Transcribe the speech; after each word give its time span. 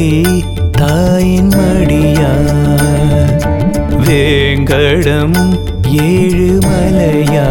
இளவல்லி 0.00 0.36
தாயின் 0.78 1.50
மடியா 1.54 2.30
வேங்கடம் 4.06 5.36
ஏழு 6.04 6.48
மலையா 6.66 7.46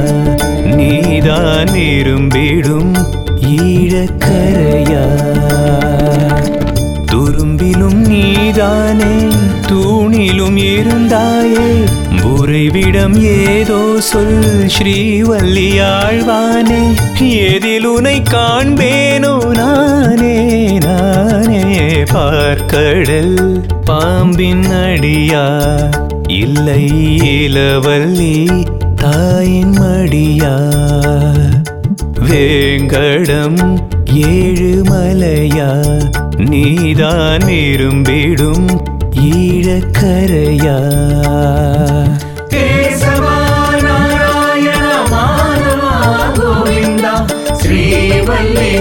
நீதான் 0.78 1.74
இரும்பிடும் 1.86 2.94
ஈழக்கரையா 3.56 5.06
நீதானே 8.60 9.18
தூணிலும் 9.68 10.58
இருந்தாயே. 10.58 11.68
உறைவிடம் 12.24 13.16
ஏதோ 13.24 14.00
சொல் 14.00 14.40
ஸ்ரீவல்லியாழ்வானே 14.76 16.82
எதில் 17.44 17.86
உனை 17.86 18.24
காண்பேனோ 18.32 19.52
நானே 19.52 20.36
நானே 20.78 21.64
பார்க்கடல் 22.14 23.38
பாம்பின் 23.86 24.68
அடியா. 24.82 25.46
இல்லை 26.28 26.84
இளவல்லி 27.36 28.66
தாயின் 28.96 29.78
மடியா. 29.80 30.56
வேங்கடம் 32.30 33.62
ஏழுமலையா 34.14 35.70
நீதான் 36.50 37.46
விரும்பிடும் 37.46 38.68
ஈழக்கரையா? 39.30 40.78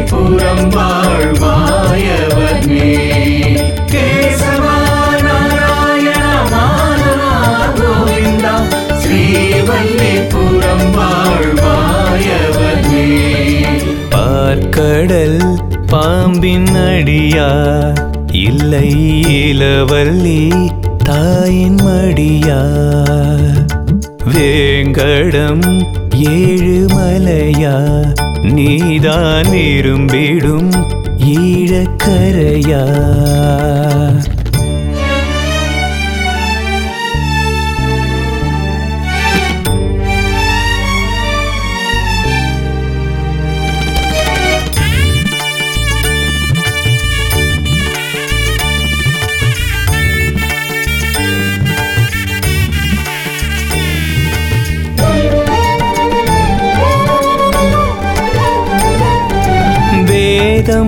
புறம் 0.07 0.69
வாழ்வாய். 0.71 1.98
பாம்பின் 15.91 16.67
அடியா? 16.67 17.49
இல்லை 18.33 18.89
இளவல்லி 19.43 20.43
தாயின் 21.05 21.79
மடியா? 21.83 22.59
வேங்கடம் 24.35 25.67
ஏழு 26.13 26.87
மலையா? 26.89 27.77
நீதான் 28.43 29.47
இரும்பிடும் 29.47 30.71
ஈழக்கரையா? 31.25 32.85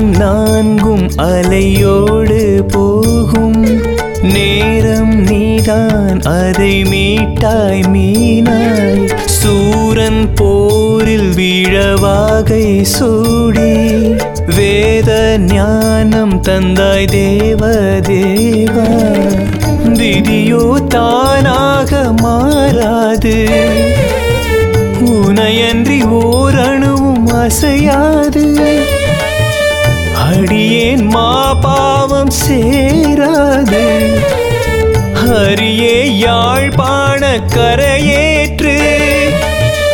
வேதம் 0.00 0.19
நான்கும் 0.19 1.06
அலையோடு 1.16 2.38
போகும். 2.69 3.65
நேரம் 4.34 5.15
நீதான் 5.22 6.21
அதை 6.21 6.72
மீட்டாய் 6.93 7.83
மீனாய். 7.94 9.03
சூரன் 9.38 10.22
போரில் 10.34 11.31
வீழவாகை 11.37 12.66
சூடி. 12.83 13.72
வேத 14.56 15.38
ஞானம் 15.53 16.37
தந்தாய் 16.43 17.11
தேவ 17.11 17.72
தேவா 18.11 18.88
விதியோ 19.99 20.65
தானாக 20.88 22.03
மாறாது. 22.22 23.37
உனையன்றி 25.11 26.00
ஓரணுவும் 26.22 27.27
அசையாது. 27.43 28.39
ஏன் 30.90 31.06
மா 31.06 31.54
பாவம் 31.54 32.30
சேராது. 32.46 34.08
ஹரியே 35.14 36.18
யாழ்ப்பாண 36.18 37.40
கரையேற்று. 37.54 38.76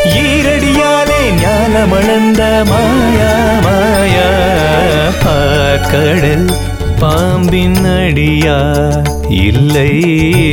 ஈரடியாலே 0.05 1.21
ஞானமளந்த 1.41 2.65
மாயா 2.67 3.61
மாயா. 3.63 4.31
பார்க்கடல் 5.25 6.51
பாம்பின் 6.99 7.85
அடியா. 7.85 8.59
இல்லை 9.29 10.01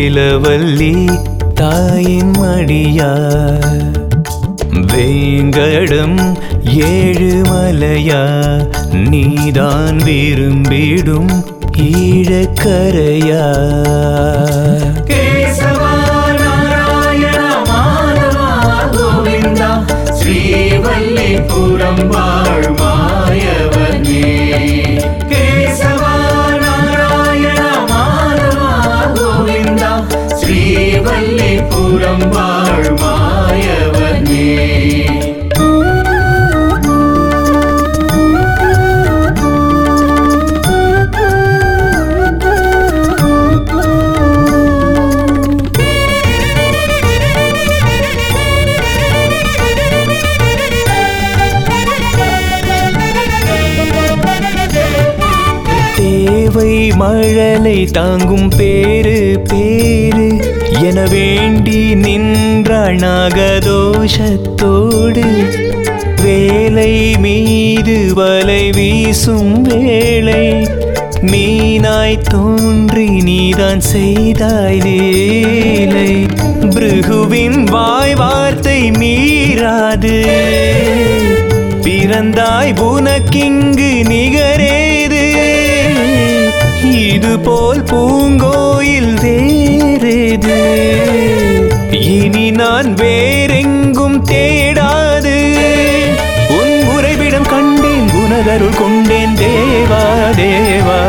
இளவல்லி 0.06 1.19
தாயின் 1.54 2.31
மடியா. 2.42 3.12
வேங்கடம் 4.92 6.18
ஏழுமலையா 6.90 8.24
நீதான் 9.10 10.00
விரும்பிடும் 10.04 11.34
ஈழக்கரையா? 11.86 13.46
ஸ்ரீவல்லிபுரம் 20.18 22.04
வாழ் 22.12 22.68
நாராயண 26.66 27.62
மாதவா 27.92 28.72
கோவிந்தா 29.18 29.92
ஸ்ரீவல்லிபுரம் 30.34 32.25
வாழ் 32.30 32.53
மழலை 56.95 57.86
தாங்கும் 57.86 58.51
பேரு 58.57 59.42
பேரு 59.50 60.42
என 60.84 61.06
வேண்டி 61.12 61.95
நின்றாள் 61.95 62.95
நாகதோஷத்தோடு 62.95 63.94
வேலை 66.24 67.16
மீது 67.19 68.13
வலை 68.13 68.72
வீசும் 68.72 69.62
வேளை 69.62 70.68
மீனாய் 71.22 72.18
தோன்றி 72.18 73.07
நீதான் 73.07 73.80
செய்தாய் 73.80 74.80
வேலை. 74.80 76.25
பிருகுவின் 76.60 77.63
வாய் 77.63 78.16
வார்த்தை 78.16 78.92
மீறாது. 78.92 80.25
பிறந்தாய் 81.81 82.74
உனக்கிங்கு 82.80 84.07
நிகர 84.07 84.62
இது 87.24 87.40
போல் 87.40 87.84
பூங்கோயில் 87.84 89.14
வேறேது? 89.24 90.58
இனி 91.92 92.52
நான் 92.52 92.94
வேறெங்கும் 92.94 94.24
தேடாது. 94.24 95.36
உன் 96.50 96.88
உறைவிடம் 96.96 97.48
கண்டேன் 97.50 98.10
உனதருள் 98.14 98.75
கொண்டேன். 98.78 99.36
தேவா 99.36 100.31
தேவா 100.36 101.00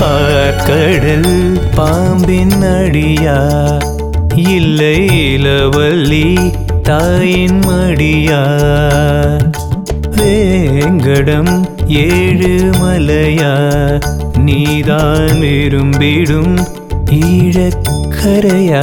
பார்க்கடல் 0.00 1.60
பாம்பின் 1.76 2.62
அடியா? 2.62 3.38
இல்லை 4.34 4.96
இளவல்லி 5.34 6.50
தாயின் 6.82 7.60
மடியா? 7.60 8.42
வேங்கடம் 10.16 11.66
ஏழு 11.88 12.72
மலையா? 12.80 13.54
நீதான் 14.44 15.40
விரும்பிடும் 15.40 16.58
ஈழக்கரையா? 17.10 18.82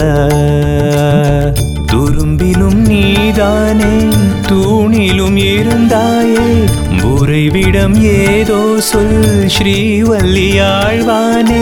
துரும்பிலும் 1.91 2.85
நீதானே 2.85 4.11
தூணிலும் 4.47 5.37
இருந்தாயே 5.37 6.67
உறைவிடம் 7.11 8.01
ஏதோ 8.01 8.79
சொல் 8.79 9.47
ஸ்ரீவல்லியாழ்வானே 9.57 11.61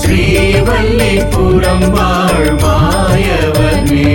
ஸ்ரீவல்லிபுரம் 0.00 1.86
மாயவனே. 2.64 4.14